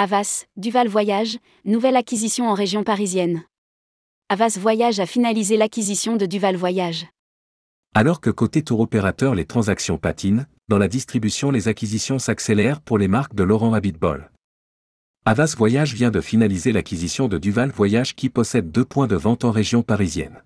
[0.00, 3.42] Avas, Duval Voyage, nouvelle acquisition en région parisienne.
[4.28, 7.08] Avas Voyage a finalisé l'acquisition de Duval Voyage.
[7.96, 12.96] Alors que côté tour opérateur les transactions patinent, dans la distribution les acquisitions s'accélèrent pour
[12.96, 14.30] les marques de Laurent Habitbol.
[15.24, 19.44] Avas Voyage vient de finaliser l'acquisition de Duval Voyage qui possède deux points de vente
[19.44, 20.44] en région parisienne.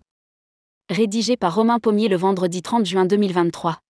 [0.88, 3.80] Rédigé par Romain Pommier le vendredi 30 juin 2023.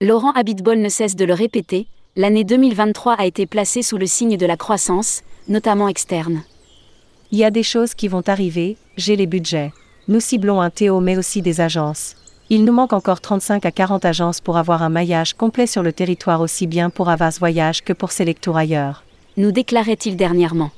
[0.00, 4.36] Laurent Habitbol ne cesse de le répéter, l'année 2023 a été placée sous le signe
[4.36, 6.44] de la croissance, notamment externe.
[7.32, 9.72] Il y a des choses qui vont arriver, j'ai les budgets.
[10.06, 12.14] Nous ciblons un Théo mais aussi des agences.
[12.48, 15.92] Il nous manque encore 35 à 40 agences pour avoir un maillage complet sur le
[15.92, 19.02] territoire aussi bien pour Avas Voyage que pour Selectour ailleurs.
[19.36, 20.70] Nous déclarait-il dernièrement.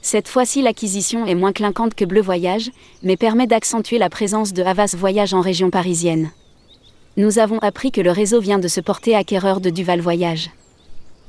[0.00, 2.72] Cette fois-ci l'acquisition est moins clinquante que Bleu Voyage,
[3.04, 6.32] mais permet d'accentuer la présence de Havas Voyage en région parisienne.
[7.18, 10.48] Nous avons appris que le réseau vient de se porter acquéreur de Duval Voyage.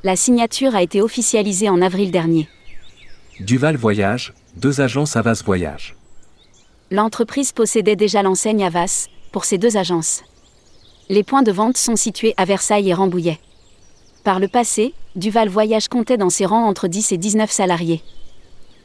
[0.06, 2.48] La signature a été officialisée en avril dernier.
[3.42, 5.98] Duval Voyage, deux agences Avas Voyage.
[6.90, 10.24] L'entreprise possédait déjà l'enseigne Avas, pour ces deux agences.
[11.10, 13.40] Les points de vente sont situés à Versailles et Rambouillet.
[14.24, 18.02] Par le passé, Duval Voyage comptait dans ses rangs entre 10 et 19 salariés.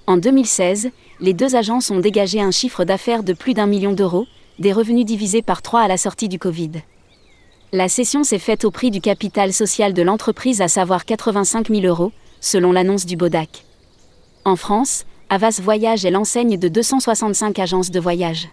[0.08, 4.26] En 2016, les deux agences ont dégagé un chiffre d'affaires de plus d'un million d'euros,
[4.58, 6.72] des revenus divisés par trois à la sortie du Covid.
[7.72, 11.82] La cession s'est faite au prix du capital social de l'entreprise, à savoir 85 000
[11.82, 13.64] euros, selon l'annonce du Bodac.
[14.44, 18.48] En France, Avas Voyage est l'enseigne de 265 agences de voyage.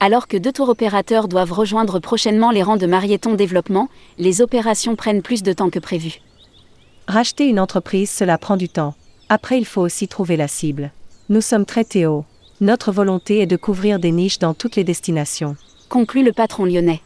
[0.00, 4.96] Alors que deux tours opérateurs doivent rejoindre prochainement les rangs de Marieton Développement, les opérations
[4.96, 6.20] prennent plus de temps que prévu.
[7.06, 8.94] Racheter une entreprise, cela prend du temps.
[9.28, 10.90] Après, il faut aussi trouver la cible.
[11.28, 12.24] Nous sommes très Théo.
[12.62, 15.56] Notre volonté est de couvrir des niches dans toutes les destinations.
[15.88, 17.00] Conclut le patron lyonnais.